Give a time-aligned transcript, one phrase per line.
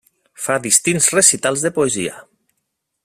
[0.45, 2.17] Fa distints recitals de poesia.